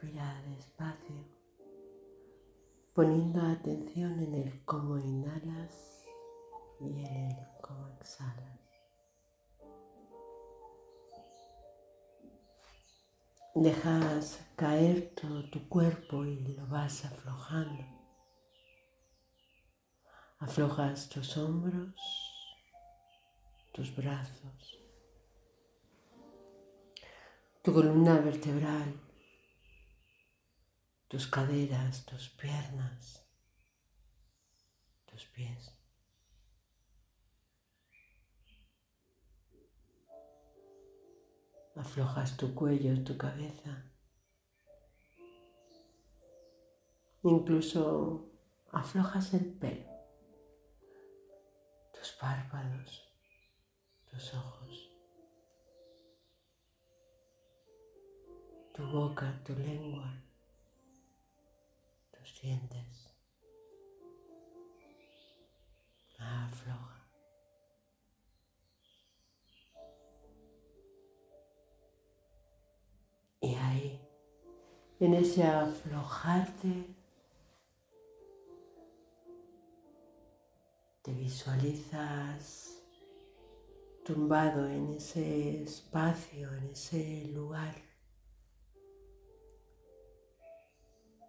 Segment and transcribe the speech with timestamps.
[0.00, 1.24] Respira despacio,
[2.94, 6.04] poniendo atención en el cómo inhalas
[6.78, 8.60] y en el cómo exhalas.
[13.56, 17.84] Dejas caer todo tu cuerpo y lo vas aflojando.
[20.38, 21.96] Aflojas tus hombros,
[23.72, 24.78] tus brazos,
[27.62, 29.07] tu columna vertebral,
[31.08, 33.26] tus caderas, tus piernas,
[35.06, 35.74] tus pies.
[41.74, 43.84] Aflojas tu cuello, tu cabeza.
[47.22, 48.30] Incluso
[48.70, 49.90] aflojas el pelo,
[51.92, 53.12] tus párpados,
[54.10, 54.90] tus ojos,
[58.74, 60.27] tu boca, tu lengua,
[62.38, 63.08] tus dientes.
[66.18, 67.06] Afloja.
[73.40, 74.00] Y ahí,
[74.98, 76.94] en ese aflojarte,
[81.02, 82.82] te visualizas
[84.04, 87.87] tumbado en ese espacio, en ese lugar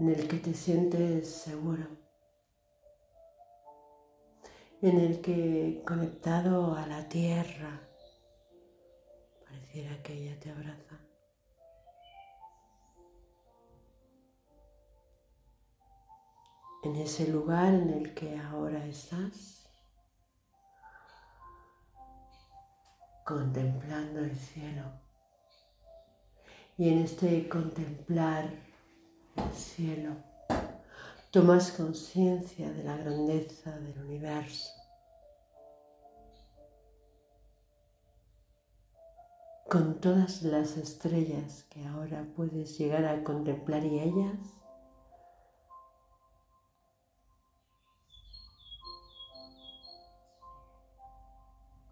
[0.00, 1.86] en el que te sientes seguro,
[4.80, 7.80] en el que conectado a la tierra,
[9.46, 10.98] pareciera que ella te abraza.
[16.82, 19.68] en ese lugar en el que ahora estás,
[23.26, 24.84] contemplando el cielo.
[26.78, 28.69] Y en este contemplar
[29.54, 30.14] cielo,
[31.30, 34.70] tomas conciencia de la grandeza del universo.
[39.68, 44.38] Con todas las estrellas que ahora puedes llegar a contemplar y ellas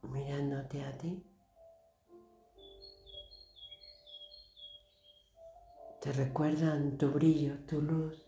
[0.03, 1.23] mirándote a ti.
[6.01, 8.25] Te recuerdan tu brillo, tu luz.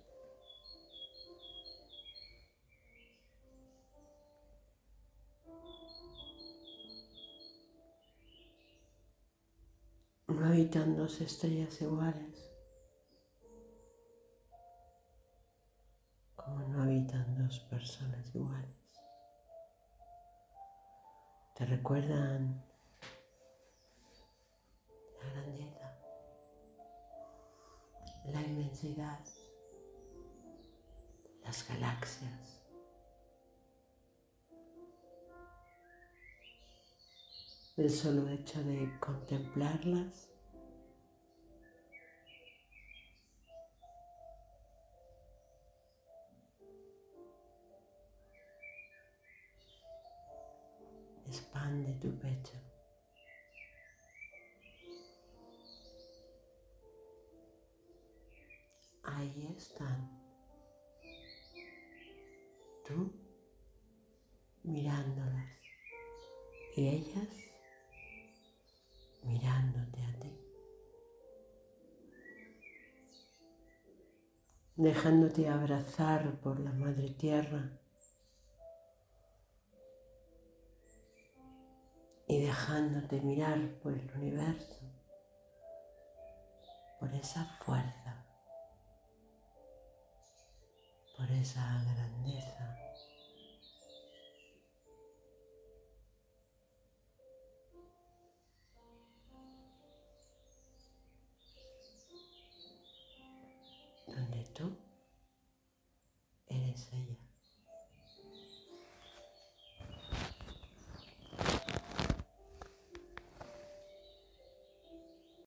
[10.28, 12.50] No habitan dos estrellas iguales,
[16.36, 18.80] como no habitan dos personas iguales
[21.60, 22.64] te recuerdan
[28.24, 29.20] la inmensidad,
[31.42, 32.60] las galaxias.
[37.76, 40.30] El solo hecho de contemplarlas
[51.26, 52.69] expande tu pecho.
[59.16, 60.10] Ahí están.
[62.86, 63.12] Tú
[64.62, 65.50] mirándolas
[66.76, 67.28] y ellas
[69.22, 70.40] mirándote a ti.
[74.76, 77.80] Dejándote abrazar por la Madre Tierra
[82.26, 84.80] y dejándote mirar por el universo,
[87.00, 88.19] por esa fuerza,
[91.30, 91.60] por esa
[91.94, 92.76] grandeza.